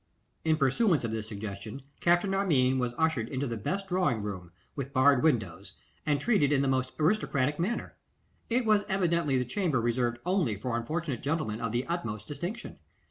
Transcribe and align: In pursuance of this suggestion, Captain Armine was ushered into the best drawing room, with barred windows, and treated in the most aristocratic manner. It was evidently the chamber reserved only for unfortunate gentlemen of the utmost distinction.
In 0.43 0.57
pursuance 0.57 1.03
of 1.03 1.11
this 1.11 1.27
suggestion, 1.27 1.83
Captain 1.99 2.33
Armine 2.33 2.79
was 2.79 2.95
ushered 2.97 3.29
into 3.29 3.45
the 3.45 3.55
best 3.55 3.87
drawing 3.87 4.23
room, 4.23 4.51
with 4.75 4.93
barred 4.93 5.21
windows, 5.21 5.73
and 6.07 6.19
treated 6.19 6.51
in 6.51 6.63
the 6.63 6.67
most 6.67 6.91
aristocratic 6.99 7.59
manner. 7.59 7.95
It 8.49 8.65
was 8.65 8.83
evidently 8.89 9.37
the 9.37 9.45
chamber 9.45 9.79
reserved 9.79 10.17
only 10.25 10.55
for 10.55 10.75
unfortunate 10.75 11.21
gentlemen 11.21 11.61
of 11.61 11.71
the 11.71 11.85
utmost 11.85 12.25
distinction. 12.27 12.79